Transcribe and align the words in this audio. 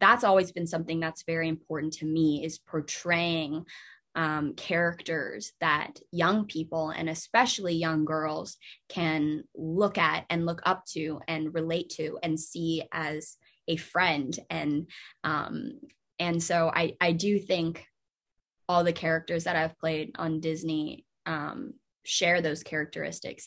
that's 0.00 0.24
always 0.24 0.52
been 0.52 0.66
something 0.66 1.00
that's 1.00 1.24
very 1.24 1.48
important 1.48 1.92
to 1.94 2.06
me 2.06 2.44
is 2.44 2.58
portraying 2.58 3.64
um, 4.16 4.54
characters 4.54 5.52
that 5.60 6.00
young 6.10 6.44
people 6.46 6.90
and 6.90 7.08
especially 7.08 7.74
young 7.74 8.04
girls 8.04 8.56
can 8.88 9.44
look 9.54 9.98
at 9.98 10.24
and 10.30 10.46
look 10.46 10.60
up 10.64 10.84
to 10.86 11.20
and 11.28 11.54
relate 11.54 11.90
to 11.90 12.18
and 12.22 12.38
see 12.38 12.82
as 12.92 13.36
a 13.68 13.76
friend 13.76 14.38
and 14.50 14.88
um, 15.22 15.72
and 16.18 16.42
so 16.42 16.70
I 16.74 16.96
I 17.00 17.12
do 17.12 17.38
think 17.38 17.86
all 18.68 18.84
the 18.84 18.92
characters 18.92 19.44
that 19.44 19.56
I've 19.56 19.78
played 19.78 20.12
on 20.18 20.40
Disney 20.40 21.04
um, 21.26 21.74
share 22.04 22.40
those 22.40 22.62
characteristics. 22.62 23.44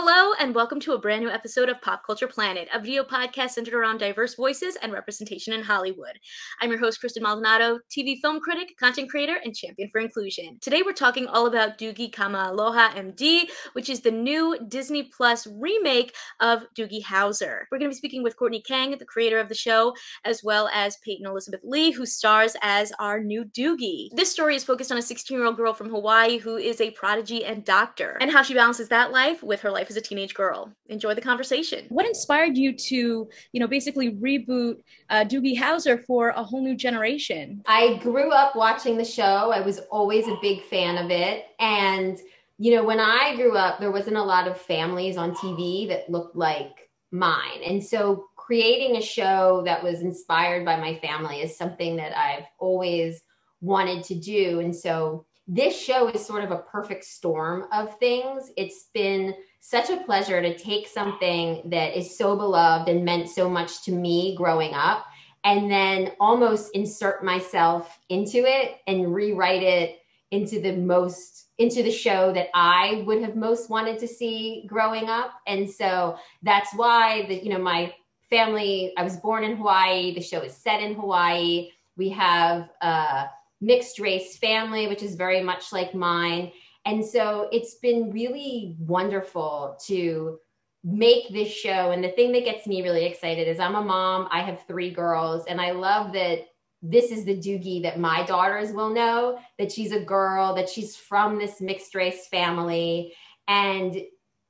Hello, 0.00 0.32
and 0.38 0.54
welcome 0.54 0.78
to 0.78 0.92
a 0.92 0.98
brand 0.98 1.24
new 1.24 1.28
episode 1.28 1.68
of 1.68 1.80
Pop 1.80 2.06
Culture 2.06 2.28
Planet, 2.28 2.68
a 2.72 2.78
video 2.78 3.02
podcast 3.02 3.50
centered 3.50 3.74
around 3.74 3.98
diverse 3.98 4.36
voices 4.36 4.76
and 4.80 4.92
representation 4.92 5.52
in 5.52 5.60
Hollywood. 5.60 6.20
I'm 6.60 6.70
your 6.70 6.78
host, 6.78 7.00
Kristen 7.00 7.24
Maldonado, 7.24 7.80
TV 7.90 8.20
film 8.20 8.38
critic, 8.38 8.76
content 8.78 9.10
creator, 9.10 9.40
and 9.44 9.56
champion 9.56 9.90
for 9.90 10.00
inclusion. 10.00 10.56
Today, 10.60 10.82
we're 10.86 10.92
talking 10.92 11.26
all 11.26 11.48
about 11.48 11.78
Doogie 11.78 12.12
Kameāloha 12.12 12.90
MD, 12.90 13.48
which 13.72 13.90
is 13.90 14.02
the 14.02 14.12
new 14.12 14.56
Disney 14.68 15.02
Plus 15.02 15.48
remake 15.48 16.14
of 16.38 16.62
Doogie 16.76 17.02
Howser. 17.02 17.62
We're 17.72 17.78
going 17.78 17.90
to 17.90 17.94
be 17.96 17.98
speaking 17.98 18.22
with 18.22 18.36
Kourtney 18.36 18.64
Kang, 18.64 18.96
the 18.96 19.04
creator 19.04 19.40
of 19.40 19.48
the 19.48 19.56
show, 19.56 19.94
as 20.24 20.44
well 20.44 20.70
as 20.72 20.98
Peyton 21.04 21.26
Elizabeth 21.26 21.62
Lee, 21.64 21.90
who 21.90 22.06
stars 22.06 22.54
as 22.62 22.92
our 23.00 23.18
new 23.18 23.44
Doogie. 23.46 24.10
This 24.14 24.30
story 24.30 24.54
is 24.54 24.62
focused 24.62 24.92
on 24.92 24.98
a 24.98 25.02
16 25.02 25.36
year 25.36 25.44
old 25.44 25.56
girl 25.56 25.74
from 25.74 25.90
Hawaii 25.90 26.38
who 26.38 26.56
is 26.56 26.80
a 26.80 26.92
prodigy 26.92 27.44
and 27.44 27.64
doctor, 27.64 28.16
and 28.20 28.30
how 28.30 28.44
she 28.44 28.54
balances 28.54 28.90
that 28.90 29.10
life 29.10 29.42
with 29.42 29.62
her 29.62 29.72
life 29.88 29.96
as 29.96 29.96
a 29.96 30.06
teenage 30.06 30.34
girl. 30.34 30.72
Enjoy 30.86 31.14
the 31.14 31.20
conversation. 31.20 31.86
What 31.88 32.06
inspired 32.06 32.56
you 32.56 32.72
to, 32.72 33.28
you 33.52 33.60
know, 33.60 33.66
basically 33.66 34.14
reboot 34.14 34.76
uh, 35.10 35.24
Doogie 35.24 35.56
Howser 35.56 36.04
for 36.04 36.30
a 36.30 36.42
whole 36.42 36.62
new 36.62 36.76
generation? 36.76 37.62
I 37.66 37.98
grew 38.02 38.30
up 38.30 38.54
watching 38.56 38.98
the 38.98 39.04
show. 39.04 39.50
I 39.52 39.60
was 39.60 39.80
always 39.90 40.26
a 40.28 40.36
big 40.42 40.62
fan 40.64 41.02
of 41.02 41.10
it. 41.10 41.46
And, 41.58 42.18
you 42.58 42.74
know, 42.74 42.84
when 42.84 43.00
I 43.00 43.34
grew 43.36 43.56
up, 43.56 43.80
there 43.80 43.92
wasn't 43.92 44.16
a 44.16 44.22
lot 44.22 44.48
of 44.48 44.60
families 44.60 45.16
on 45.16 45.34
TV 45.34 45.88
that 45.88 46.10
looked 46.10 46.36
like 46.36 46.90
mine. 47.10 47.62
And 47.66 47.82
so 47.82 48.26
creating 48.36 48.96
a 48.96 49.02
show 49.02 49.62
that 49.64 49.82
was 49.82 50.00
inspired 50.00 50.64
by 50.64 50.76
my 50.76 50.98
family 50.98 51.40
is 51.40 51.56
something 51.56 51.96
that 51.96 52.16
I've 52.16 52.44
always 52.58 53.22
wanted 53.60 54.04
to 54.04 54.14
do. 54.14 54.60
And 54.60 54.74
so 54.74 55.24
this 55.46 55.78
show 55.80 56.08
is 56.08 56.24
sort 56.24 56.44
of 56.44 56.50
a 56.50 56.58
perfect 56.58 57.04
storm 57.04 57.64
of 57.72 57.98
things. 57.98 58.50
It's 58.56 58.90
been 58.92 59.34
such 59.68 59.90
a 59.90 60.02
pleasure 60.04 60.40
to 60.40 60.56
take 60.56 60.88
something 60.88 61.60
that 61.66 61.94
is 61.94 62.16
so 62.16 62.34
beloved 62.34 62.88
and 62.88 63.04
meant 63.04 63.28
so 63.28 63.50
much 63.50 63.82
to 63.82 63.92
me 63.92 64.34
growing 64.34 64.72
up 64.72 65.04
and 65.44 65.70
then 65.70 66.12
almost 66.20 66.70
insert 66.72 67.22
myself 67.22 67.98
into 68.08 68.38
it 68.46 68.78
and 68.86 69.14
rewrite 69.14 69.62
it 69.62 69.98
into 70.30 70.58
the 70.58 70.72
most 70.72 71.48
into 71.58 71.82
the 71.82 71.90
show 71.90 72.32
that 72.32 72.48
I 72.54 73.02
would 73.06 73.20
have 73.20 73.36
most 73.36 73.68
wanted 73.68 73.98
to 73.98 74.08
see 74.08 74.64
growing 74.66 75.10
up. 75.10 75.32
And 75.46 75.68
so 75.70 76.16
that's 76.42 76.72
why 76.74 77.26
the 77.26 77.34
you 77.34 77.50
know 77.50 77.58
my 77.58 77.92
family 78.30 78.94
I 78.96 79.02
was 79.02 79.18
born 79.18 79.44
in 79.44 79.58
Hawaii, 79.58 80.14
the 80.14 80.22
show 80.22 80.40
is 80.40 80.56
set 80.56 80.80
in 80.80 80.94
Hawaii. 80.94 81.72
We 81.98 82.08
have 82.08 82.70
a 82.80 83.26
mixed 83.60 83.98
race 83.98 84.38
family 84.38 84.86
which 84.86 85.02
is 85.02 85.14
very 85.14 85.42
much 85.42 85.74
like 85.74 85.94
mine 85.94 86.52
and 86.88 87.04
so 87.04 87.50
it's 87.52 87.74
been 87.74 88.10
really 88.10 88.74
wonderful 88.78 89.76
to 89.88 90.38
make 90.82 91.30
this 91.30 91.52
show. 91.52 91.90
And 91.90 92.02
the 92.02 92.12
thing 92.12 92.32
that 92.32 92.46
gets 92.46 92.66
me 92.66 92.80
really 92.80 93.04
excited 93.04 93.46
is 93.46 93.60
I'm 93.60 93.74
a 93.74 93.82
mom, 93.82 94.26
I 94.30 94.40
have 94.40 94.66
three 94.66 94.90
girls, 94.90 95.44
and 95.46 95.60
I 95.60 95.72
love 95.72 96.14
that 96.14 96.46
this 96.80 97.10
is 97.10 97.26
the 97.26 97.36
Doogie 97.36 97.82
that 97.82 98.00
my 98.00 98.24
daughters 98.24 98.72
will 98.72 98.88
know 98.88 99.38
that 99.58 99.70
she's 99.70 99.92
a 99.92 100.00
girl, 100.00 100.54
that 100.54 100.70
she's 100.70 100.96
from 100.96 101.38
this 101.38 101.60
mixed 101.60 101.94
race 101.94 102.26
family. 102.28 103.12
And 103.48 104.00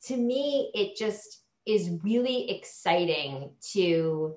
to 0.04 0.16
me, 0.16 0.70
it 0.74 0.96
just 0.96 1.40
is 1.66 1.90
really 2.04 2.52
exciting 2.56 3.50
to 3.72 4.36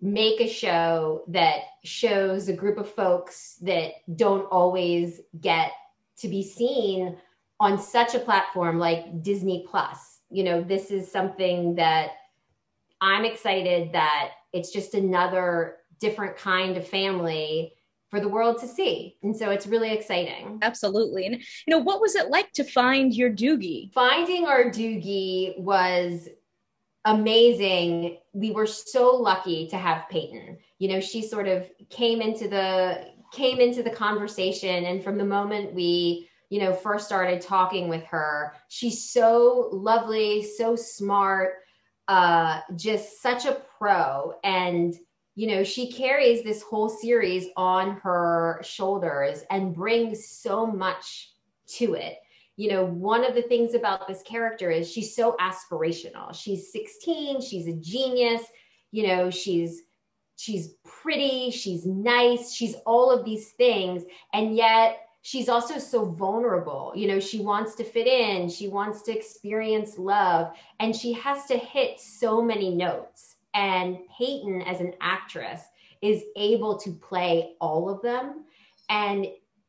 make 0.00 0.40
a 0.40 0.48
show 0.48 1.24
that 1.26 1.62
shows 1.82 2.46
a 2.46 2.52
group 2.52 2.78
of 2.78 2.88
folks 2.88 3.56
that 3.62 3.94
don't 4.14 4.44
always 4.52 5.20
get 5.40 5.72
to 6.18 6.28
be 6.28 6.42
seen 6.42 7.16
on 7.60 7.78
such 7.78 8.14
a 8.14 8.18
platform 8.18 8.78
like 8.78 9.22
Disney 9.22 9.66
Plus. 9.68 10.20
You 10.30 10.44
know, 10.44 10.62
this 10.62 10.90
is 10.90 11.10
something 11.10 11.76
that 11.76 12.12
I'm 13.00 13.24
excited 13.24 13.92
that 13.92 14.32
it's 14.52 14.72
just 14.72 14.94
another 14.94 15.76
different 16.00 16.36
kind 16.36 16.76
of 16.76 16.86
family 16.86 17.72
for 18.10 18.20
the 18.20 18.28
world 18.28 18.58
to 18.60 18.68
see. 18.68 19.16
And 19.22 19.36
so 19.36 19.50
it's 19.50 19.66
really 19.66 19.92
exciting. 19.92 20.58
Absolutely. 20.62 21.26
And 21.26 21.36
you 21.36 21.70
know, 21.70 21.78
what 21.78 22.00
was 22.00 22.14
it 22.14 22.30
like 22.30 22.52
to 22.52 22.64
find 22.64 23.14
your 23.14 23.30
doogie? 23.30 23.92
Finding 23.92 24.46
our 24.46 24.64
doogie 24.64 25.58
was 25.58 26.28
amazing. 27.04 28.18
We 28.32 28.50
were 28.52 28.66
so 28.66 29.14
lucky 29.16 29.68
to 29.68 29.76
have 29.76 30.08
Peyton. 30.10 30.58
You 30.78 30.88
know, 30.88 31.00
she 31.00 31.22
sort 31.22 31.48
of 31.48 31.68
came 31.90 32.20
into 32.20 32.48
the 32.48 33.08
came 33.32 33.60
into 33.60 33.82
the 33.82 33.90
conversation 33.90 34.84
and 34.84 35.02
from 35.02 35.18
the 35.18 35.24
moment 35.24 35.74
we 35.74 36.28
you 36.48 36.60
know 36.60 36.72
first 36.72 37.06
started 37.06 37.40
talking 37.40 37.88
with 37.88 38.04
her. 38.04 38.54
She's 38.68 39.10
so 39.10 39.68
lovely 39.72 40.42
so 40.42 40.76
smart 40.76 41.54
uh 42.08 42.60
just 42.76 43.20
such 43.20 43.46
a 43.46 43.62
pro. 43.78 44.34
And 44.44 44.94
you 45.34 45.48
know 45.48 45.64
she 45.64 45.90
carries 45.90 46.42
this 46.42 46.62
whole 46.62 46.88
series 46.88 47.46
on 47.56 47.96
her 48.02 48.60
shoulders 48.62 49.42
and 49.50 49.74
brings 49.74 50.26
so 50.26 50.66
much 50.66 51.32
to 51.76 51.94
it. 51.94 52.18
You 52.56 52.70
know 52.70 52.84
one 52.84 53.24
of 53.24 53.34
the 53.34 53.42
things 53.42 53.74
about 53.74 54.06
this 54.06 54.22
character 54.22 54.70
is 54.70 54.90
she's 54.90 55.14
so 55.14 55.36
aspirational. 55.40 56.34
She's 56.34 56.72
16 56.72 57.40
she's 57.40 57.66
a 57.66 57.74
genius. 57.74 58.42
You 58.92 59.08
know 59.08 59.30
she's 59.30 59.82
she's 60.36 60.74
pretty, 60.84 61.50
she's 61.50 61.86
nice, 61.86 62.52
she's 62.52 62.76
all 62.86 63.10
of 63.10 63.24
these 63.24 63.50
things. 63.52 64.04
And 64.32 64.54
yet 64.54 65.05
she's 65.26 65.48
also 65.48 65.76
so 65.76 66.04
vulnerable. 66.04 66.92
You 66.94 67.08
know, 67.08 67.18
she 67.18 67.40
wants 67.40 67.74
to 67.74 67.84
fit 67.84 68.06
in, 68.06 68.48
she 68.48 68.68
wants 68.68 69.02
to 69.02 69.12
experience 69.12 69.98
love, 69.98 70.52
and 70.78 70.94
she 70.94 71.12
has 71.14 71.46
to 71.46 71.58
hit 71.58 71.98
so 71.98 72.40
many 72.40 72.72
notes. 72.72 73.34
And 73.52 73.98
Peyton, 74.16 74.62
as 74.62 74.78
an 74.78 74.94
actress, 75.00 75.62
is 76.00 76.22
able 76.36 76.76
to 76.78 76.92
play 76.92 77.54
all 77.60 77.90
of 77.90 78.02
them. 78.02 78.44
And 78.88 79.26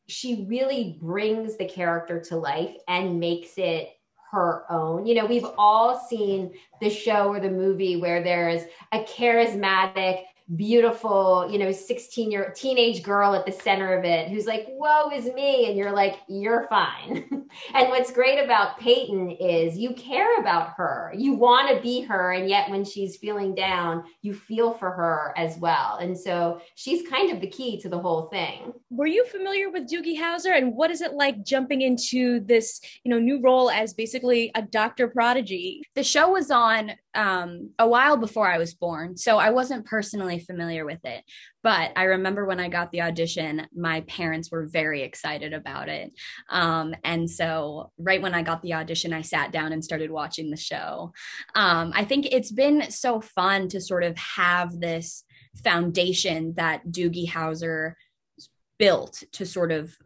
she 0.08 0.46
really 0.48 1.00
brings 1.02 1.58
the 1.58 1.68
character 1.68 2.22
to 2.26 2.36
life 2.36 2.76
and 2.88 3.20
makes 3.20 3.58
it 3.58 3.90
her 4.32 4.72
own. 4.72 5.08
You 5.08 5.16
know, 5.16 5.26
we've 5.26 5.48
all 5.58 6.00
seen 6.00 6.54
the 6.82 6.90
show 6.92 7.30
or 7.30 7.40
the 7.40 7.50
movie 7.50 8.00
where 8.00 8.22
there's 8.22 8.62
a 8.92 9.00
charismatic 9.06 10.22
beautiful, 10.56 11.48
you 11.52 11.60
know, 11.60 11.72
16 11.72 12.32
year 12.32 12.54
teenage 12.56 13.04
girl 13.04 13.34
at 13.34 13.46
the 13.46 13.52
center 13.52 13.98
of 13.98 14.06
it 14.06 14.30
who's 14.30 14.46
like, 14.46 14.66
woe 14.70 15.10
is 15.10 15.26
me. 15.34 15.68
And 15.68 15.78
you're 15.78 15.92
like, 15.92 16.20
you're 16.28 16.68
fine. 16.70 17.26
and 17.74 17.90
what's 17.90 18.12
great 18.12 18.44
about 18.44 18.80
Peyton 18.80 19.32
is 19.32 19.78
you 19.78 19.94
care 19.94 20.40
about 20.40 20.74
her. 20.78 21.14
You 21.18 21.34
want 21.34 21.76
to 21.76 21.82
be 21.82 22.02
her. 22.02 22.32
And 22.32 22.50
yet 22.50 22.70
when 22.70 22.86
she's 22.86 23.18
feeling 23.18 23.56
down, 23.56 24.06
you 24.22 24.34
feel 24.34 24.74
for 24.74 24.92
her 24.92 25.34
as 25.36 25.58
well. 25.58 25.98
And 25.98 26.18
so 26.18 26.62
she's 26.76 27.08
kind 27.08 27.32
of 27.32 27.42
the 27.42 27.48
key 27.48 27.80
to 27.82 27.90
the 27.90 28.00
whole 28.00 28.28
thing. 28.28 28.74
Were 28.90 29.08
you 29.08 29.26
familiar 29.26 29.70
with 29.70 29.90
Doogie 29.90 30.18
Howser 30.18 30.58
and 30.58 30.74
what 30.74 30.92
is 30.92 31.02
it 31.02 31.14
like 31.14 31.44
jumping 31.44 31.82
into 31.82 32.40
this, 32.40 32.80
you 33.04 33.12
know, 33.12 33.20
new 33.20 33.42
role 33.42 33.70
as 33.70 33.94
basically 33.94 34.52
a 34.56 34.62
doctor 34.62 35.08
prodigy? 35.10 35.84
The 35.96 36.04
show 36.04 36.30
was 36.30 36.52
on 36.52 36.94
um, 37.18 37.72
a 37.80 37.88
while 37.88 38.16
before 38.16 38.50
I 38.50 38.60
was 38.60 38.76
born. 38.76 39.18
So 39.18 39.38
I 39.38 39.50
wasn't 39.50 39.88
personally 39.88 40.40
familiar 40.40 40.86
with 40.86 41.04
it. 41.04 41.24
But 41.64 41.92
I 41.96 42.04
remember 42.04 42.46
when 42.46 42.60
I 42.60 42.70
got 42.70 42.92
the 42.92 43.02
audition, 43.02 43.68
my 43.76 44.02
parents 44.02 44.52
were 44.52 44.68
very 44.68 45.02
excited 45.02 45.52
about 45.52 45.90
it. 45.90 46.14
Um, 46.50 46.96
and 47.04 47.30
so, 47.30 47.92
right 47.98 48.22
when 48.22 48.36
I 48.36 48.44
got 48.44 48.62
the 48.62 48.76
audition, 48.76 49.12
I 49.12 49.24
sat 49.24 49.52
down 49.52 49.74
and 49.74 49.84
started 49.84 50.12
watching 50.12 50.52
the 50.52 50.58
show. 50.58 51.12
Um, 51.56 51.92
I 51.96 52.06
think 52.06 52.28
it's 52.28 52.52
been 52.52 52.92
so 52.92 53.20
fun 53.20 53.68
to 53.70 53.82
sort 53.82 54.04
of 54.04 54.16
have 54.18 54.80
this 54.80 55.24
foundation 55.64 56.54
that 56.56 56.86
Doogie 56.88 57.28
Howser 57.28 57.94
built 58.78 59.24
to 59.34 59.46
sort 59.46 59.72
of 59.72 59.98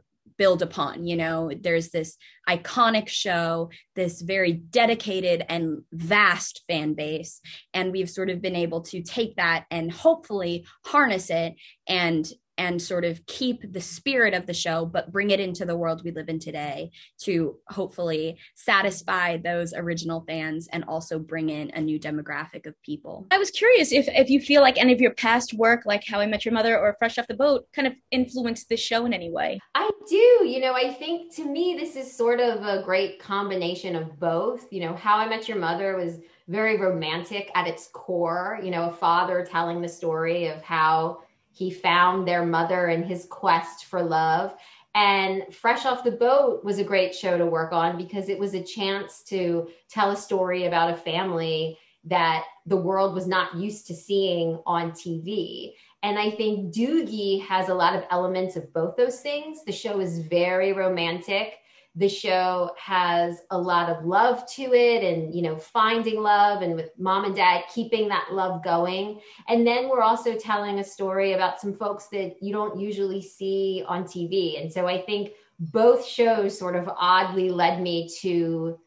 build 0.41 0.63
upon. 0.63 1.05
You 1.05 1.17
know, 1.17 1.51
there's 1.55 1.91
this 1.91 2.17
iconic 2.49 3.07
show, 3.07 3.69
this 3.95 4.23
very 4.23 4.53
dedicated 4.53 5.45
and 5.47 5.83
vast 5.93 6.63
fan 6.67 6.95
base. 6.95 7.41
And 7.75 7.91
we've 7.91 8.09
sort 8.09 8.31
of 8.31 8.41
been 8.41 8.55
able 8.55 8.81
to 8.85 9.03
take 9.03 9.35
that 9.35 9.65
and 9.69 9.91
hopefully 9.91 10.65
harness 10.83 11.29
it 11.29 11.53
and 11.87 12.27
and 12.61 12.79
sort 12.79 13.03
of 13.03 13.25
keep 13.25 13.73
the 13.73 13.81
spirit 13.81 14.35
of 14.35 14.45
the 14.45 14.53
show, 14.53 14.85
but 14.85 15.11
bring 15.11 15.31
it 15.31 15.39
into 15.39 15.65
the 15.65 15.75
world 15.75 16.03
we 16.03 16.11
live 16.11 16.29
in 16.29 16.37
today 16.37 16.91
to 17.17 17.57
hopefully 17.69 18.37
satisfy 18.53 19.35
those 19.35 19.73
original 19.73 20.23
fans 20.27 20.69
and 20.71 20.83
also 20.83 21.17
bring 21.17 21.49
in 21.49 21.71
a 21.71 21.81
new 21.81 21.99
demographic 21.99 22.67
of 22.67 22.79
people. 22.83 23.25
I 23.31 23.39
was 23.39 23.49
curious 23.49 23.91
if, 23.91 24.07
if 24.09 24.29
you 24.29 24.39
feel 24.39 24.61
like 24.61 24.77
any 24.77 24.93
of 24.93 25.01
your 25.01 25.15
past 25.15 25.55
work, 25.55 25.87
like 25.87 26.03
How 26.05 26.19
I 26.19 26.27
Met 26.27 26.45
Your 26.45 26.53
Mother 26.53 26.77
or 26.77 26.95
Fresh 26.99 27.17
Off 27.17 27.25
the 27.25 27.33
Boat, 27.33 27.65
kind 27.73 27.87
of 27.87 27.95
influenced 28.11 28.69
the 28.69 28.77
show 28.77 29.07
in 29.07 29.13
any 29.13 29.31
way. 29.31 29.59
I 29.73 29.89
do. 30.07 30.45
You 30.45 30.59
know, 30.59 30.73
I 30.73 30.93
think 30.93 31.33
to 31.37 31.45
me, 31.45 31.75
this 31.79 31.95
is 31.95 32.15
sort 32.15 32.39
of 32.39 32.61
a 32.63 32.83
great 32.83 33.17
combination 33.19 33.95
of 33.95 34.19
both. 34.19 34.71
You 34.71 34.81
know, 34.81 34.93
How 34.93 35.17
I 35.17 35.27
Met 35.27 35.47
Your 35.47 35.57
Mother 35.57 35.97
was 35.97 36.19
very 36.47 36.79
romantic 36.79 37.49
at 37.55 37.65
its 37.65 37.89
core. 37.91 38.59
You 38.61 38.69
know, 38.69 38.91
a 38.91 38.93
father 38.93 39.43
telling 39.43 39.81
the 39.81 39.89
story 39.89 40.45
of 40.45 40.61
how 40.61 41.23
he 41.51 41.71
found 41.71 42.27
their 42.27 42.45
mother 42.45 42.87
in 42.87 43.03
his 43.03 43.25
quest 43.25 43.85
for 43.85 44.01
love. 44.01 44.55
And 44.93 45.43
Fresh 45.53 45.85
Off 45.85 46.03
the 46.03 46.11
Boat 46.11 46.63
was 46.63 46.79
a 46.79 46.83
great 46.83 47.15
show 47.15 47.37
to 47.37 47.45
work 47.45 47.71
on 47.71 47.97
because 47.97 48.29
it 48.29 48.39
was 48.39 48.53
a 48.53 48.63
chance 48.63 49.23
to 49.23 49.69
tell 49.89 50.11
a 50.11 50.17
story 50.17 50.65
about 50.65 50.93
a 50.93 50.97
family 50.97 51.77
that 52.05 52.45
the 52.65 52.77
world 52.77 53.13
was 53.13 53.27
not 53.27 53.55
used 53.55 53.87
to 53.87 53.93
seeing 53.93 54.59
on 54.65 54.91
TV. 54.91 55.73
And 56.03 56.17
I 56.17 56.31
think 56.31 56.73
Doogie 56.73 57.45
has 57.45 57.69
a 57.69 57.75
lot 57.75 57.95
of 57.95 58.03
elements 58.09 58.55
of 58.55 58.73
both 58.73 58.95
those 58.97 59.21
things. 59.21 59.63
The 59.63 59.71
show 59.71 59.99
is 59.99 60.19
very 60.19 60.73
romantic 60.73 61.59
the 61.95 62.07
show 62.07 62.71
has 62.77 63.41
a 63.51 63.57
lot 63.57 63.89
of 63.89 64.05
love 64.05 64.49
to 64.49 64.73
it 64.73 65.03
and 65.03 65.35
you 65.35 65.41
know 65.41 65.57
finding 65.57 66.21
love 66.21 66.61
and 66.61 66.73
with 66.73 66.89
mom 66.97 67.25
and 67.25 67.35
dad 67.35 67.63
keeping 67.73 68.07
that 68.07 68.27
love 68.31 68.63
going. 68.63 69.19
And 69.49 69.67
then 69.67 69.89
we're 69.89 70.01
also 70.01 70.37
telling 70.37 70.79
a 70.79 70.83
story 70.83 71.33
about 71.33 71.59
some 71.59 71.73
folks 71.73 72.07
that 72.07 72.41
you 72.41 72.53
don't 72.53 72.79
usually 72.79 73.21
see 73.21 73.83
on 73.87 74.03
tv 74.03 74.61
and 74.61 74.71
so 74.71 74.87
i 74.87 75.01
think 75.01 75.31
both 75.59 76.05
shows 76.05 76.57
sort 76.57 76.75
of 76.75 76.89
oddly 76.97 77.49
led 77.49 77.81
me 77.81 78.09
to 78.21 78.79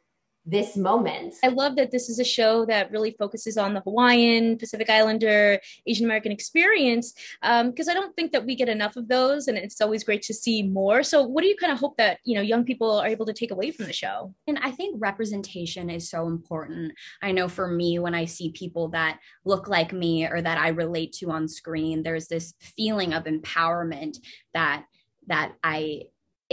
this 0.46 0.76
moment. 0.76 1.34
I 1.42 1.48
love 1.48 1.76
that 1.76 1.90
this 1.90 2.08
is 2.08 2.18
a 2.18 2.24
show 2.24 2.66
that 2.66 2.90
really 2.90 3.12
focuses 3.18 3.56
on 3.56 3.72
the 3.72 3.80
Hawaiian, 3.80 4.58
Pacific 4.58 4.90
Islander, 4.90 5.58
Asian 5.86 6.04
American 6.04 6.32
experience, 6.32 7.14
because 7.40 7.88
um, 7.88 7.90
I 7.90 7.94
don't 7.94 8.14
think 8.14 8.32
that 8.32 8.44
we 8.44 8.54
get 8.54 8.68
enough 8.68 8.96
of 8.96 9.08
those, 9.08 9.48
and 9.48 9.56
it's 9.56 9.80
always 9.80 10.04
great 10.04 10.22
to 10.22 10.34
see 10.34 10.62
more. 10.62 11.02
So, 11.02 11.22
what 11.22 11.42
do 11.42 11.48
you 11.48 11.56
kind 11.56 11.72
of 11.72 11.78
hope 11.78 11.96
that 11.96 12.18
you 12.24 12.34
know 12.34 12.42
young 12.42 12.64
people 12.64 12.98
are 12.98 13.08
able 13.08 13.26
to 13.26 13.32
take 13.32 13.52
away 13.52 13.70
from 13.70 13.86
the 13.86 13.92
show? 13.92 14.34
And 14.46 14.58
I 14.58 14.70
think 14.70 14.96
representation 14.98 15.88
is 15.88 16.10
so 16.10 16.26
important. 16.26 16.92
I 17.22 17.32
know 17.32 17.48
for 17.48 17.66
me, 17.66 17.98
when 17.98 18.14
I 18.14 18.26
see 18.26 18.50
people 18.50 18.88
that 18.88 19.20
look 19.44 19.68
like 19.68 19.92
me 19.92 20.26
or 20.26 20.42
that 20.42 20.58
I 20.58 20.68
relate 20.68 21.12
to 21.14 21.30
on 21.30 21.48
screen, 21.48 22.02
there's 22.02 22.28
this 22.28 22.54
feeling 22.60 23.14
of 23.14 23.24
empowerment 23.24 24.18
that 24.52 24.84
that 25.26 25.54
I 25.62 26.02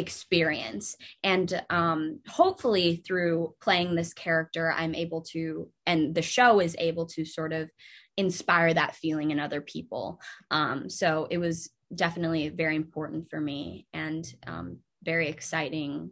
experience. 0.01 0.97
And 1.23 1.63
um, 1.69 2.19
hopefully 2.27 3.01
through 3.07 3.55
playing 3.61 3.95
this 3.95 4.13
character 4.13 4.73
i'm 4.75 4.95
able 4.95 5.21
to 5.21 5.69
and 5.85 6.13
the 6.13 6.21
show 6.21 6.59
is 6.59 6.75
able 6.79 7.05
to 7.05 7.23
sort 7.23 7.53
of 7.53 7.69
inspire 8.17 8.73
that 8.73 8.95
feeling 8.95 9.31
in 9.31 9.39
other 9.39 9.61
people. 9.61 10.19
Um, 10.49 10.89
so 10.89 11.27
it 11.29 11.37
was 11.37 11.69
definitely 11.93 12.49
very 12.49 12.75
important 12.75 13.29
for 13.29 13.39
me 13.39 13.87
and 13.93 14.25
um, 14.47 14.77
very 15.03 15.27
exciting 15.27 16.11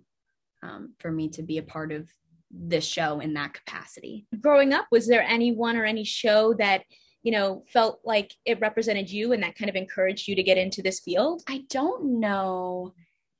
um, 0.64 0.94
for 1.00 1.12
me 1.12 1.30
to 1.30 1.44
be 1.44 1.58
a 1.58 1.64
part 1.64 1.92
of 1.92 2.10
this 2.52 2.86
show 2.86 3.20
in 3.20 3.34
that 3.34 3.54
capacity. 3.54 4.26
Growing 4.42 4.74
up 4.74 4.88
was 4.92 5.08
there 5.08 5.22
anyone 5.22 5.78
or 5.78 5.86
any 5.86 6.04
show 6.04 6.54
that 6.56 6.84
you 7.22 7.32
know 7.32 7.64
felt 7.68 8.00
like 8.04 8.34
it 8.46 8.60
represented 8.60 9.10
you 9.10 9.34
and 9.34 9.44
that 9.44 9.56
kind 9.56 9.70
of 9.70 9.76
encouraged 9.76 10.28
you 10.28 10.36
to 10.36 10.44
get 10.44 10.58
into 10.58 10.82
this 10.82 11.00
field? 11.00 11.44
I 11.48 11.64
don't 11.70 12.20
know 12.20 12.94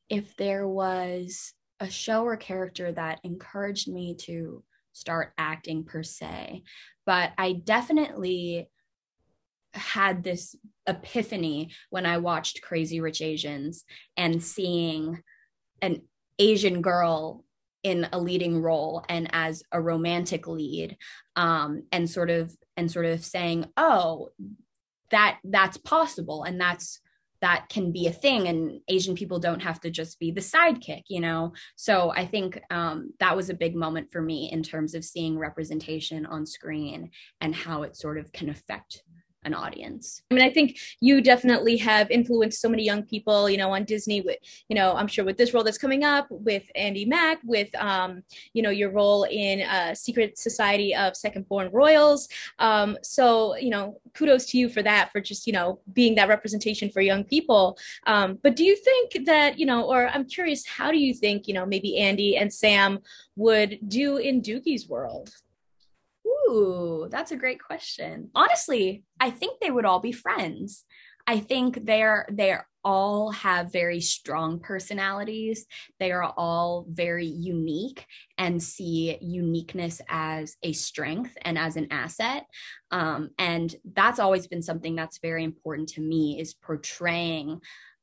if 0.10 0.36
there 0.38 0.68
was 0.68 1.54
a 1.80 1.90
show 1.90 2.24
or 2.24 2.36
character 2.36 2.92
that 2.92 3.20
encouraged 3.24 3.88
me 3.88 4.16
to 4.16 4.64
start 4.92 5.34
acting 5.38 5.84
per 5.84 6.04
se, 6.04 6.64
but 7.06 7.32
I 7.38 7.54
definitely 7.54 8.68
had 9.74 10.24
this 10.24 10.56
epiphany 10.88 11.72
when 11.90 12.06
I 12.06 12.18
watched 12.18 12.62
Crazy 12.62 13.00
Rich 13.02 13.22
Asians 13.22 13.86
and 14.18 14.44
seeing 14.44 15.22
an 15.82 16.02
Asian 16.40 16.82
girl 16.82 17.46
in 17.84 18.08
a 18.12 18.20
leading 18.20 18.62
role 18.62 19.06
and 19.08 19.30
as 19.32 19.64
a 19.72 19.80
romantic 19.80 20.48
lead 20.48 20.98
um, 21.36 21.84
and 21.92 22.10
sort 22.10 22.30
of 22.30 22.54
and 22.76 22.92
sort 22.92 23.06
of 23.06 23.24
saying 23.24 23.66
oh 23.78 24.30
that 25.12 25.40
that's 25.44 25.78
possible 25.78 26.44
and 26.44 26.60
that's 26.60 27.00
that 27.42 27.68
can 27.70 27.92
be 27.92 28.08
a 28.08 28.12
thing 28.12 28.48
and 28.48 28.82
asian 28.88 29.16
people 29.16 29.40
don't 29.40 29.62
have 29.62 29.80
to 29.80 29.90
just 29.90 30.20
be 30.20 30.32
the 30.32 30.42
sidekick 30.42 31.04
you 31.08 31.20
know? 31.20 31.54
So 31.76 32.12
i 32.16 32.26
think 32.26 32.60
um, 32.70 33.14
that 33.20 33.36
was 33.36 33.50
a 33.50 33.54
big 33.54 33.76
moment 33.76 34.12
for 34.12 34.22
me 34.22 34.52
in 34.52 34.64
terms 34.64 34.94
of 34.96 35.06
seeing 35.06 35.38
representation 35.38 36.26
on 36.26 36.46
screen 36.46 37.12
and 37.42 37.56
how 37.56 37.84
it 37.84 37.96
sort 37.96 38.18
of 38.18 38.32
can 38.32 38.50
affect 38.50 39.04
an 39.50 39.56
audience. 39.66 40.22
I 40.30 40.34
mean, 40.36 40.46
I 40.50 40.52
think 40.56 40.78
you 41.08 41.16
definitely 41.34 41.76
have 41.78 42.10
influenced 42.20 42.62
so 42.62 42.70
many 42.70 42.84
young 42.92 43.04
people, 43.14 43.50
you 43.50 43.60
know, 43.62 43.72
on 43.76 43.84
Disney 43.94 44.22
with, 44.22 44.38
you 44.70 44.76
know, 44.78 44.90
I'm 45.00 45.10
sure 45.14 45.26
with 45.26 45.38
this 45.38 45.54
role 45.54 45.66
that's 45.66 45.84
coming 45.86 46.04
up 46.04 46.28
with 46.30 46.66
Andi 46.84 47.06
Mack, 47.08 47.40
with, 47.44 47.72
um, 47.76 48.12
you 48.56 48.62
know, 48.64 48.70
your 48.82 48.92
role 48.92 49.24
in 49.24 49.56
uh, 49.62 49.94
Secret 50.06 50.38
Society 50.38 50.96
of 51.04 51.18
Second 51.26 51.44
Born 51.50 51.70
Royals. 51.72 52.22
Um, 52.60 52.98
so, 53.02 53.56
you 53.58 53.72
know, 53.72 53.86
kudos 54.14 54.46
to 54.52 54.58
you 54.58 54.70
for 54.70 54.84
that, 54.84 55.12
for 55.12 55.20
just, 55.20 55.48
you 55.48 55.54
know, 55.54 55.80
being 55.94 56.16
that 56.16 56.30
representation 56.30 56.90
for 56.90 57.02
young 57.02 57.24
people. 57.24 57.78
Um, 58.06 58.40
but 58.44 58.56
do 58.56 58.64
you 58.64 58.76
think 58.76 59.26
that, 59.26 59.58
you 59.60 59.66
know, 59.66 59.84
or 59.92 60.08
I'm 60.08 60.26
curious, 60.26 60.66
how 60.66 60.92
do 60.92 60.98
you 60.98 61.14
think, 61.14 61.48
you 61.48 61.54
know, 61.56 61.66
maybe 61.66 61.98
Andi 62.00 62.40
and 62.40 62.54
Sam 62.54 63.00
would 63.36 63.80
do 63.88 64.18
in 64.18 64.42
Doogie's 64.42 64.88
world? 64.88 65.32
Ooh, 66.28 67.08
that's 67.10 67.32
a 67.32 67.38
great 67.38 67.62
question. 67.62 68.30
Honestly, 68.34 69.04
I 69.20 69.30
think 69.30 69.60
they 69.60 69.72
would 69.72 69.86
all 69.86 70.00
be 70.00 70.12
friends. 70.12 70.86
I 71.28 71.40
think 71.40 71.86
they're 71.86 72.26
they're 72.30 72.68
all 72.84 73.32
have 73.32 73.72
very 73.72 74.00
strong 74.00 74.60
personalities. 74.60 75.66
They 76.00 76.12
are 76.12 76.34
all 76.38 76.86
very 76.90 77.26
unique 77.26 78.06
and 78.38 78.64
see 78.64 79.18
uniqueness 79.22 80.02
as 80.08 80.56
a 80.64 80.74
strength 80.74 81.38
and 81.42 81.58
as 81.58 81.76
an 81.76 81.88
asset. 81.92 82.46
Um, 82.92 83.32
and 83.38 83.76
that's 83.94 84.20
always 84.20 84.48
been 84.48 84.62
something 84.62 84.96
that's 84.96 85.20
very 85.20 85.44
important 85.44 85.90
to 85.90 86.02
me 86.02 86.40
is 86.40 86.54
portraying 86.54 87.62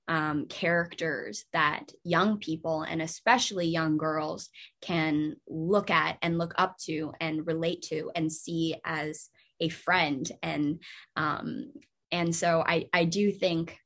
um, 0.09 0.47
characters 0.47 1.47
that 1.53 1.91
young 2.05 2.39
people 2.39 2.83
and 2.83 3.03
especially 3.03 3.67
young 3.67 3.97
girls 3.97 4.51
can 4.81 5.37
look 5.49 5.91
at 5.91 6.19
and 6.23 6.39
look 6.39 6.55
up 6.59 6.79
to 6.85 7.13
and 7.21 7.47
relate 7.47 7.83
to 7.89 8.11
and 8.15 8.31
see 8.31 8.77
as 8.85 9.31
a 9.61 9.69
friend. 9.69 10.31
And 10.43 10.81
um, 11.17 11.73
and 12.11 12.35
so 12.35 12.63
I 12.67 12.87
I 12.93 13.05
do 13.05 13.31
think 13.31 13.79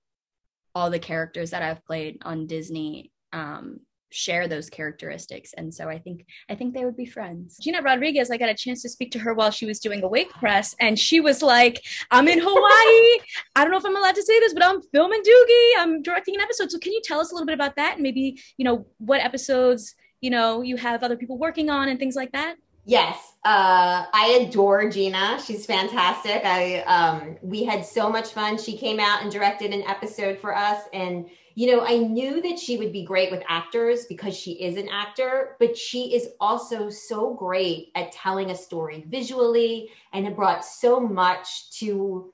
all 0.75 0.91
the 0.91 0.99
characters 0.99 1.51
that 1.51 1.63
I've 1.63 1.85
played 1.85 2.19
on 2.23 2.47
Disney 2.47 3.13
um, 3.33 3.81
share 4.11 4.49
those 4.49 4.69
characteristics. 4.69 5.53
And 5.57 5.73
so 5.73 5.89
i 5.89 5.99
think 5.99 6.27
i 6.49 6.55
think 6.55 6.75
they 6.75 6.85
would 6.85 6.97
be 6.97 7.07
friends. 7.07 7.57
Gina 7.59 7.83
rodriguez 7.83 8.31
i 8.31 8.37
got 8.37 8.49
a 8.49 8.55
chance 8.55 8.83
to 8.83 8.89
speak 8.89 9.11
to 9.13 9.19
her 9.19 9.35
while 9.35 9.51
she 9.51 9.67
was 9.67 9.79
doing 9.79 10.03
Awake 10.03 10.31
Press 10.31 10.75
and 10.81 10.99
she 10.99 11.21
was 11.21 11.43
like 11.43 11.83
i'm 12.11 12.29
in 12.29 12.41
hawaii. 12.41 13.21
I 13.57 13.63
don't 13.63 13.71
know 13.71 13.79
if 13.79 13.85
i'm 13.85 13.97
allowed 13.97 14.17
to 14.17 14.23
say 14.23 14.39
this 14.41 14.53
but 14.53 14.65
i'm 14.65 14.83
filming 14.83 15.23
doogie. 15.23 15.71
I'm 15.79 16.03
directing 16.03 16.35
an 16.35 16.41
episode. 16.41 16.71
So 16.71 16.79
can 16.79 16.93
you 16.93 17.01
tell 17.05 17.21
us 17.21 17.31
a 17.31 17.35
little 17.35 17.47
bit 17.47 17.55
about 17.55 17.77
that 17.77 17.95
and 17.95 18.03
maybe 18.03 18.41
you 18.57 18.65
know 18.65 18.87
what 18.99 19.21
episodes 19.21 19.95
you 20.21 20.31
know 20.31 20.63
you 20.63 20.77
have 20.77 21.03
other 21.03 21.17
people 21.17 21.39
working 21.39 21.71
on 21.71 21.89
and 21.89 21.99
things 21.99 22.17
like 22.17 22.33
that 22.33 22.57
Yes, 22.85 23.35
uh, 23.45 24.07
I 24.13 24.47
adore 24.47 24.89
Gina. 24.91 25.41
She's 25.45 25.67
fantastic. 25.67 26.43
I 26.45 26.81
um, 26.83 27.37
we 27.43 27.65
had 27.65 27.85
so 27.85 28.09
much 28.09 28.31
fun. 28.31 28.59
She 28.59 28.77
came 28.77 28.99
out 28.99 29.23
and 29.23 29.31
directed 29.31 29.73
an 29.73 29.83
episode 29.83 30.39
for 30.39 30.57
us, 30.57 30.83
and 30.93 31.29
you 31.55 31.67
know, 31.67 31.85
I 31.85 31.99
knew 31.99 32.41
that 32.43 32.59
she 32.59 32.79
would 32.79 32.93
be 32.93 33.05
great 33.05 33.31
with 33.31 33.43
actors 33.49 34.07
because 34.07 34.37
she 34.37 34.53
is 34.53 34.77
an 34.77 34.89
actor, 34.89 35.57
but 35.59 35.77
she 35.77 36.15
is 36.15 36.29
also 36.41 36.89
so 36.89 37.35
great 37.35 37.91
at 37.95 38.13
telling 38.13 38.51
a 38.51 38.57
story 38.57 39.05
visually 39.09 39.91
and 40.13 40.27
it 40.27 40.37
brought 40.37 40.65
so 40.65 41.01
much 41.01 41.71
to 41.81 42.33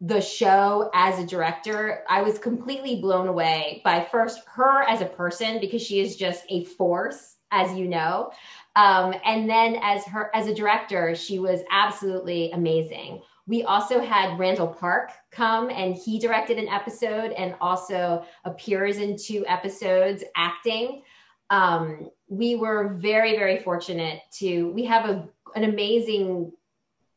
the 0.00 0.20
show 0.20 0.90
as 0.94 1.18
a 1.18 1.26
director. 1.26 2.04
I 2.08 2.22
was 2.22 2.38
completely 2.38 3.00
blown 3.00 3.28
away 3.28 3.82
by 3.84 4.04
first 4.10 4.40
her 4.48 4.82
as 4.82 5.00
a 5.00 5.06
person 5.06 5.60
because 5.60 5.82
she 5.82 6.00
is 6.00 6.16
just 6.16 6.44
a 6.48 6.64
force, 6.64 7.36
as 7.54 7.72
you 7.78 7.86
know. 7.86 8.30
Um, 8.76 9.14
and 9.24 9.48
then 9.48 9.76
as 9.80 10.04
her 10.06 10.30
as 10.34 10.48
a 10.48 10.54
director, 10.54 11.14
she 11.14 11.38
was 11.38 11.60
absolutely 11.70 12.50
amazing. 12.50 13.22
We 13.46 13.62
also 13.62 14.00
had 14.00 14.38
Randall 14.38 14.68
Park 14.68 15.12
come 15.30 15.70
and 15.70 15.94
he 15.94 16.18
directed 16.18 16.58
an 16.58 16.68
episode 16.68 17.32
and 17.32 17.54
also 17.60 18.24
appears 18.44 18.96
in 18.98 19.16
two 19.16 19.44
episodes 19.46 20.24
acting. 20.34 21.02
Um, 21.50 22.08
we 22.28 22.56
were 22.56 22.94
very, 22.94 23.36
very 23.36 23.58
fortunate 23.58 24.22
to, 24.38 24.70
we 24.70 24.84
have 24.86 25.08
a, 25.08 25.28
an 25.54 25.64
amazing 25.64 26.52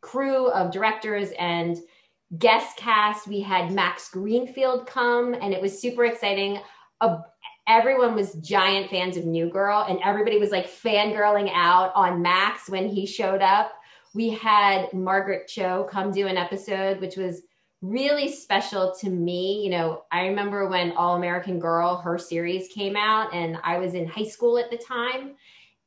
crew 0.02 0.52
of 0.52 0.72
directors 0.72 1.30
and 1.40 1.78
guest 2.38 2.78
cast. 2.78 3.28
We 3.28 3.40
had 3.40 3.72
Max 3.72 4.10
Greenfield 4.10 4.86
come, 4.86 5.34
and 5.34 5.54
it 5.54 5.62
was 5.62 5.80
super 5.80 6.04
exciting. 6.04 6.60
Uh, 7.00 7.20
everyone 7.68 8.16
was 8.16 8.34
giant 8.36 8.90
fans 8.90 9.18
of 9.18 9.26
New 9.26 9.50
Girl, 9.50 9.86
and 9.88 10.00
everybody 10.04 10.40
was 10.40 10.52
like 10.52 10.68
fangirling 10.68 11.52
out 11.54 11.92
on 11.96 12.22
Max 12.22 12.70
when 12.70 12.88
he 12.88 13.06
showed 13.06 13.42
up. 13.42 13.74
We 14.16 14.30
had 14.30 14.92
Margaret 14.94 15.48
Cho 15.48 15.88
come 15.92 16.12
do 16.12 16.28
an 16.28 16.38
episode, 16.38 17.00
which 17.02 17.18
was 17.18 17.42
really 17.82 18.32
special 18.32 18.96
to 19.02 19.10
me. 19.10 19.62
You 19.64 19.72
know, 19.72 20.04
I 20.12 20.28
remember 20.28 20.68
when 20.68 20.94
All 20.94 21.16
American 21.16 21.60
Girl, 21.60 21.98
her 21.98 22.18
series 22.18 22.70
came 22.70 22.96
out, 22.96 23.34
and 23.34 23.58
I 23.64 23.78
was 23.78 23.94
in 23.94 24.08
high 24.08 24.24
school 24.24 24.58
at 24.58 24.72
the 24.72 24.78
time. 24.78 25.36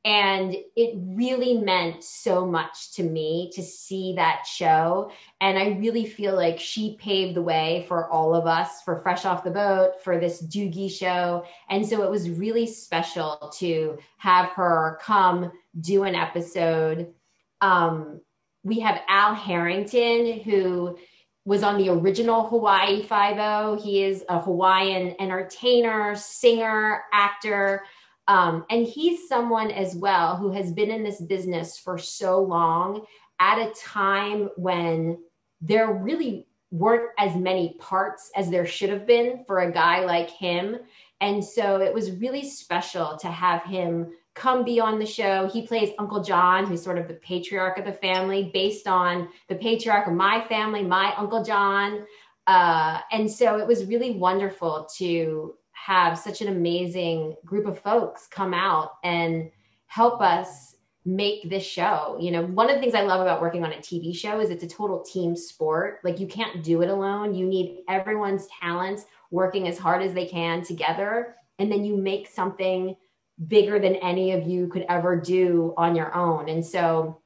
And 0.04 0.56
it 0.76 0.94
really 0.96 1.58
meant 1.58 2.02
so 2.02 2.46
much 2.46 2.92
to 2.92 3.02
me 3.02 3.50
to 3.54 3.62
see 3.62 4.14
that 4.16 4.46
show. 4.46 5.12
And 5.42 5.58
I 5.58 5.76
really 5.78 6.06
feel 6.06 6.34
like 6.34 6.58
she 6.58 6.96
paved 6.98 7.36
the 7.36 7.42
way 7.42 7.84
for 7.86 8.08
all 8.08 8.34
of 8.34 8.46
us 8.46 8.80
for 8.80 9.00
Fresh 9.00 9.26
Off 9.26 9.44
the 9.44 9.50
Boat, 9.50 10.02
for 10.02 10.18
this 10.18 10.42
Doogie 10.42 10.90
show. 10.90 11.44
And 11.68 11.86
so 11.86 12.02
it 12.02 12.10
was 12.10 12.30
really 12.30 12.66
special 12.66 13.52
to 13.58 13.98
have 14.16 14.48
her 14.50 14.98
come 15.02 15.52
do 15.78 16.04
an 16.04 16.14
episode. 16.14 17.12
Um, 17.60 18.22
we 18.62 18.80
have 18.80 19.02
Al 19.06 19.34
Harrington, 19.34 20.40
who 20.40 20.98
was 21.44 21.62
on 21.62 21.76
the 21.76 21.90
original 21.90 22.48
Hawaii 22.48 23.02
Five 23.02 23.38
O. 23.38 23.78
He 23.82 24.02
is 24.02 24.24
a 24.28 24.40
Hawaiian 24.40 25.14
entertainer, 25.20 26.14
singer, 26.14 27.02
actor. 27.12 27.84
Um, 28.30 28.64
and 28.70 28.86
he's 28.86 29.26
someone 29.26 29.72
as 29.72 29.96
well 29.96 30.36
who 30.36 30.52
has 30.52 30.70
been 30.72 30.88
in 30.88 31.02
this 31.02 31.20
business 31.20 31.76
for 31.76 31.98
so 31.98 32.40
long 32.40 33.04
at 33.40 33.58
a 33.58 33.72
time 33.72 34.50
when 34.56 35.18
there 35.60 35.92
really 35.92 36.46
weren't 36.70 37.10
as 37.18 37.34
many 37.34 37.74
parts 37.80 38.30
as 38.36 38.48
there 38.48 38.66
should 38.66 38.90
have 38.90 39.04
been 39.04 39.42
for 39.48 39.58
a 39.58 39.72
guy 39.72 40.04
like 40.04 40.30
him. 40.30 40.76
And 41.20 41.44
so 41.44 41.80
it 41.80 41.92
was 41.92 42.12
really 42.12 42.48
special 42.48 43.18
to 43.18 43.26
have 43.26 43.64
him 43.64 44.12
come 44.36 44.64
be 44.64 44.78
on 44.78 45.00
the 45.00 45.06
show. 45.06 45.48
He 45.48 45.66
plays 45.66 45.90
Uncle 45.98 46.22
John, 46.22 46.66
who's 46.66 46.84
sort 46.84 46.98
of 46.98 47.08
the 47.08 47.14
patriarch 47.14 47.78
of 47.78 47.84
the 47.84 47.92
family, 47.92 48.52
based 48.54 48.86
on 48.86 49.28
the 49.48 49.56
patriarch 49.56 50.06
of 50.06 50.14
my 50.14 50.40
family, 50.48 50.84
my 50.84 51.12
Uncle 51.16 51.42
John. 51.42 52.06
Uh, 52.46 53.00
and 53.10 53.28
so 53.28 53.58
it 53.58 53.66
was 53.66 53.86
really 53.86 54.12
wonderful 54.12 54.88
to 54.98 55.56
have 55.86 56.18
such 56.18 56.40
an 56.40 56.48
amazing 56.48 57.36
group 57.44 57.66
of 57.66 57.78
folks 57.78 58.26
come 58.26 58.52
out 58.52 58.92
and 59.02 59.50
help 59.86 60.20
us 60.20 60.76
make 61.04 61.48
this 61.48 61.64
show. 61.64 62.18
You 62.20 62.30
know, 62.30 62.44
one 62.44 62.68
of 62.68 62.76
the 62.76 62.80
things 62.80 62.94
I 62.94 63.02
love 63.02 63.20
about 63.20 63.40
working 63.40 63.64
on 63.64 63.72
a 63.72 63.76
TV 63.76 64.14
show 64.14 64.40
is 64.40 64.50
it's 64.50 64.62
a 64.62 64.68
total 64.68 65.02
team 65.02 65.34
sport. 65.34 66.00
Like 66.04 66.20
you 66.20 66.26
can't 66.26 66.62
do 66.62 66.82
it 66.82 66.90
alone. 66.90 67.34
You 67.34 67.46
need 67.46 67.80
everyone's 67.88 68.46
talents 68.60 69.06
working 69.30 69.68
as 69.68 69.78
hard 69.78 70.02
as 70.02 70.12
they 70.12 70.26
can 70.26 70.62
together 70.62 71.34
and 71.58 71.70
then 71.70 71.84
you 71.84 71.96
make 71.96 72.26
something 72.26 72.96
bigger 73.48 73.78
than 73.78 73.96
any 73.96 74.32
of 74.32 74.46
you 74.46 74.66
could 74.68 74.84
ever 74.88 75.16
do 75.16 75.72
on 75.76 75.96
your 75.96 76.14
own. 76.14 76.48
And 76.48 76.64
so 76.64 77.20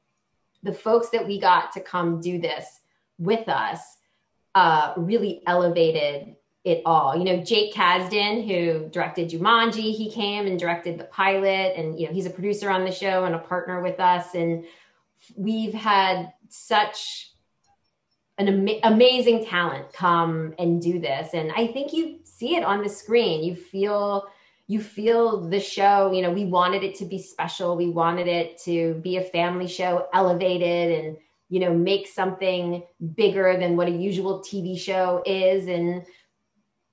the 0.63 0.73
folks 0.73 1.09
that 1.09 1.27
we 1.27 1.39
got 1.39 1.73
to 1.73 1.81
come 1.81 2.21
do 2.21 2.39
this 2.39 2.65
with 3.17 3.49
us 3.49 3.79
uh, 4.53 4.93
really 4.97 5.41
elevated 5.45 6.35
it 6.65 6.81
all. 6.83 7.15
You 7.15 7.23
know, 7.23 7.37
Jake 7.37 7.73
Kasdan, 7.73 8.45
who 8.45 8.89
directed 8.89 9.29
Jumanji, 9.29 9.95
he 9.95 10.11
came 10.11 10.47
and 10.47 10.59
directed 10.59 10.97
the 10.97 11.05
pilot, 11.05 11.77
and 11.77 11.97
you 11.99 12.07
know, 12.07 12.13
he's 12.13 12.25
a 12.25 12.31
producer 12.31 12.69
on 12.69 12.83
the 12.83 12.91
show 12.91 13.23
and 13.23 13.35
a 13.35 13.39
partner 13.39 13.81
with 13.81 13.99
us. 13.99 14.33
And 14.33 14.65
we've 15.37 15.73
had 15.73 16.33
such 16.49 17.31
an 18.39 18.47
ama- 18.47 18.79
amazing 18.83 19.45
talent 19.45 19.93
come 19.93 20.55
and 20.57 20.81
do 20.81 20.99
this. 20.99 21.33
And 21.33 21.51
I 21.51 21.67
think 21.67 21.93
you 21.93 22.19
see 22.23 22.55
it 22.55 22.63
on 22.63 22.81
the 22.83 22.89
screen. 22.89 23.43
You 23.43 23.55
feel 23.55 24.27
you 24.67 24.81
feel 24.81 25.47
the 25.47 25.59
show, 25.59 26.11
you 26.11 26.23
know, 26.23 26.31
we 26.31 26.45
wanted 26.45 26.83
it 26.83 26.95
to 26.95 27.05
be 27.05 27.19
special. 27.19 27.77
We 27.77 27.89
wanted 27.89 28.27
it 28.27 28.57
to 28.63 28.95
be 28.95 29.17
a 29.17 29.21
family 29.21 29.67
show, 29.67 30.07
elevated 30.11 31.05
and, 31.05 31.17
you 31.49 31.59
know, 31.59 31.71
make 31.71 32.07
something 32.07 32.81
bigger 33.13 33.57
than 33.59 33.77
what 33.77 33.87
a 33.87 33.91
usual 33.91 34.39
TV 34.39 34.75
show 34.75 35.21
is. 35.23 35.67
And 35.67 36.03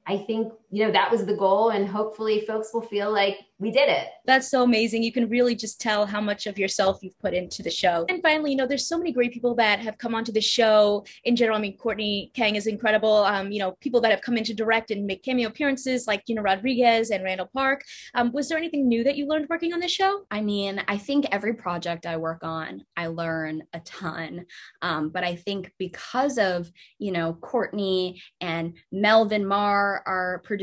I 0.06 0.18
think, 0.18 0.52
you 0.73 0.85
know, 0.85 0.91
that 0.91 1.11
was 1.11 1.26
the 1.26 1.37
goal. 1.37 1.69
And 1.69 1.87
hopefully 1.87 2.45
folks 2.47 2.71
will 2.73 2.81
feel 2.81 3.12
like 3.12 3.37
we 3.59 3.71
did 3.71 3.88
it. 3.88 4.09
That's 4.25 4.50
so 4.50 4.64
amazing. 4.64 5.02
You 5.02 5.12
can 5.12 5.29
really 5.29 5.55
just 5.55 5.81
tell 5.81 6.07
how 6.07 6.21
much 6.21 6.47
of 6.47 6.59
yourself 6.59 6.99
you've 7.02 7.19
put 7.21 7.35
into 7.35 7.62
the 7.62 7.71
show. 7.71 8.07
And 8.09 8.23
finally, 8.23 8.50
you 8.50 8.57
know, 8.57 8.67
there's 8.67 8.88
so 8.88 8.99
many 8.99 9.12
great 9.12 9.33
people 9.33 9.55
that 9.57 9.79
have 9.81 9.99
come 9.99 10.14
onto 10.14 10.33
the 10.33 10.41
show 10.41 11.05
in 11.25 11.37
general. 11.37 11.59
I 11.59 11.61
mean, 11.61 11.76
Kourtney 11.79 12.33
Kang 12.35 12.57
is 12.57 12.67
incredible. 12.67 13.19
Um, 13.19 13.52
you 13.52 13.61
know, 13.61 13.73
people 13.81 14.00
that 14.00 14.11
have 14.11 14.23
come 14.23 14.37
in 14.37 14.45
to 14.45 14.55
direct 14.55 14.91
and 14.91 15.07
make 15.07 15.23
cameo 15.23 15.49
appearances 15.49 16.07
like 16.07 16.26
Gina 16.26 16.43
Rodriguez 16.43 17.11
and 17.11 17.23
Randall 17.23 17.50
Park. 17.55 17.85
Um, 18.14 18.33
was 18.33 18.49
there 18.49 18.59
anything 18.59 18.88
new 18.88 19.05
that 19.05 19.17
you 19.17 19.26
learned 19.26 19.49
working 19.50 19.75
on 19.75 19.81
this 19.81 19.93
show? 19.93 20.25
I 20.31 20.41
mean, 20.41 20.83
I 20.88 20.97
think 20.97 21.26
every 21.31 21.55
project 21.55 22.07
I 22.07 22.17
work 22.17 22.43
on, 22.43 22.85
I 22.97 23.09
learn 23.09 23.62
a 23.75 23.81
ton. 23.81 24.47
Um, 24.81 25.11
but 25.11 25.23
I 25.23 25.37
think 25.37 25.71
because 25.79 26.38
of, 26.38 26.69
you 26.99 27.12
know, 27.12 27.35
Kourtney 27.35 28.21
and 28.41 28.75
Melvin 28.91 29.47
Mar, 29.47 30.02
our 30.07 30.41
producer, 30.45 30.62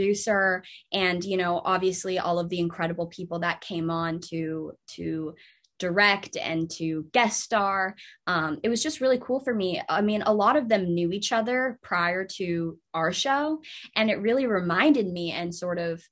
and, 0.92 1.24
you 1.24 1.38
know, 1.38 1.62
obviously 1.64 2.20
all 2.20 2.40
of 2.40 2.50
the 2.50 2.60
incredible 2.60 3.08
people 3.08 3.40
that 3.40 3.62
came 3.62 3.90
on 3.90 4.20
to 4.30 4.74
to 4.96 5.36
direct 5.80 6.36
and 6.36 6.70
to 6.70 7.06
guest 7.14 7.42
star. 7.42 7.96
Um, 8.28 8.60
it 8.64 8.70
was 8.70 8.84
just 8.84 9.02
really 9.02 9.18
cool 9.18 9.40
for 9.40 9.54
me. 9.54 9.82
I 9.88 10.02
mean, 10.02 10.22
a 10.24 10.34
lot 10.34 10.58
of 10.58 10.68
them 10.68 10.94
knew 10.94 11.12
each 11.12 11.32
other 11.32 11.80
prior 11.82 12.26
to 12.36 12.78
our 12.94 13.14
show, 13.14 13.62
and 13.96 14.10
it 14.10 14.22
really 14.22 14.46
reminded 14.46 15.08
me 15.08 15.32
and 15.32 15.56
sort 15.56 15.80
of 15.80 16.04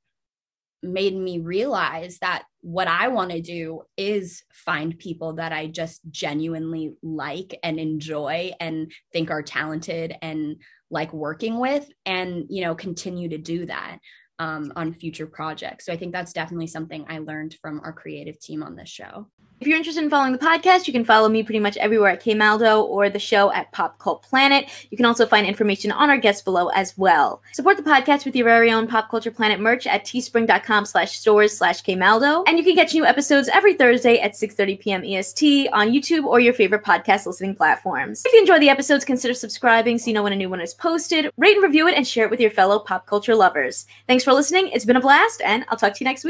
made 0.81 1.15
me 1.15 1.39
realize 1.39 2.19
that 2.19 2.43
what 2.67 2.89
I 2.89 3.07
want 3.07 3.31
to 3.31 3.39
do 3.39 3.83
is 3.95 4.43
find 4.51 4.99
people 4.99 5.35
that 5.35 5.53
I 5.53 5.67
just 5.67 6.01
genuinely 6.11 6.95
like 7.01 7.57
and 7.63 7.79
enjoy 7.79 8.51
and 8.59 8.91
think 9.13 9.31
are 9.31 9.41
talented 9.41 10.13
and 10.21 10.57
like 10.89 11.13
working 11.13 11.59
with 11.59 11.87
and 12.05 12.43
you 12.49 12.65
know 12.65 12.75
continue 12.75 13.29
to 13.29 13.37
do 13.37 13.67
that 13.67 13.99
um, 14.39 14.71
on 14.75 14.93
future 14.93 15.27
projects. 15.27 15.85
So 15.85 15.93
I 15.93 15.97
think 15.97 16.11
that's 16.11 16.33
definitely 16.33 16.67
something 16.67 17.05
I 17.09 17.19
learned 17.19 17.55
from 17.61 17.79
our 17.81 17.93
creative 17.93 18.39
team 18.39 18.63
on 18.63 18.75
this 18.75 18.89
show. 18.89 19.27
If 19.59 19.65
you're 19.65 19.77
interested 19.77 20.03
in 20.03 20.11
following 20.11 20.33
the 20.33 20.37
podcast, 20.37 20.85
you 20.85 20.93
can 20.93 21.03
follow 21.03 21.27
me 21.27 21.41
pretty 21.41 21.59
much 21.59 21.77
everywhere 21.77 22.11
at 22.11 22.23
Kmaldo 22.23 22.83
or 22.83 23.09
the 23.09 23.17
show 23.17 23.51
at 23.51 23.71
Pop 23.71 23.97
Cult 23.97 24.21
Planet. 24.21 24.69
You 24.91 24.97
can 24.97 25.05
also 25.07 25.25
find 25.25 25.47
information 25.47 25.91
on 25.91 26.11
our 26.11 26.17
guests 26.17 26.43
below 26.43 26.67
as 26.75 26.95
well. 26.95 27.41
Support 27.53 27.77
the 27.77 27.83
podcast 27.83 28.23
with 28.23 28.35
your 28.35 28.45
very 28.45 28.71
own 28.71 28.85
Pop 28.85 29.09
Culture 29.09 29.31
Planet 29.31 29.59
merch 29.59 29.87
at 29.87 30.05
teespring.com 30.05 30.85
slash 30.85 31.17
stores 31.17 31.57
slash 31.57 31.81
Kmaldo. 31.81 32.43
And 32.45 32.59
you 32.59 32.63
can 32.63 32.75
catch 32.75 32.93
new 32.93 33.03
episodes 33.03 33.49
every 33.51 33.73
Thursday 33.73 34.19
at 34.19 34.33
6.30 34.33 34.79
p.m. 34.79 35.03
EST 35.03 35.69
on 35.73 35.89
YouTube 35.89 36.25
or 36.25 36.39
your 36.39 36.53
favorite 36.53 36.83
podcast 36.83 37.25
listening 37.25 37.55
platforms. 37.55 38.21
If 38.27 38.33
you 38.33 38.41
enjoy 38.41 38.59
the 38.59 38.69
episodes, 38.69 39.05
consider 39.05 39.33
subscribing 39.33 39.97
so 39.97 40.05
you 40.05 40.13
know 40.13 40.21
when 40.21 40.33
a 40.33 40.35
new 40.35 40.51
one 40.51 40.61
is 40.61 40.75
posted. 40.75 41.31
Rate 41.35 41.55
and 41.55 41.63
review 41.63 41.87
it 41.87 41.95
and 41.95 42.07
share 42.07 42.25
it 42.25 42.29
with 42.29 42.39
your 42.39 42.51
fellow 42.51 42.77
pop 42.77 43.07
culture 43.07 43.33
lovers. 43.33 43.87
Thanks 44.05 44.23
for 44.27 44.33
listening. 44.33 44.67
It's 44.73 44.83
been 44.83 44.97
a 44.97 44.99
blast, 44.99 45.41
and 45.45 45.63
I'll 45.69 45.77
talk 45.77 45.93
to 45.93 45.99
you 46.01 46.03
next 46.03 46.19
week. 46.19 46.25